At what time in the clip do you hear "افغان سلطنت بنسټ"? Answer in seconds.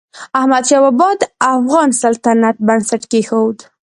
1.53-3.01